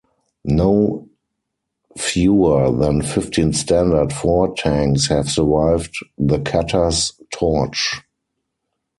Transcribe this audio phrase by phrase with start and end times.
[0.45, 1.07] No
[1.95, 8.01] fewer than fifteen Standard Four tanks have survived the cutter's torch.